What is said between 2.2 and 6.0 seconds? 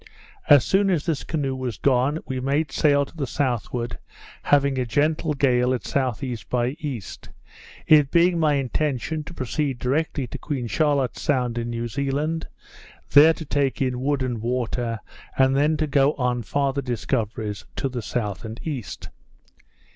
we made sail to the southward, having a gentle gale at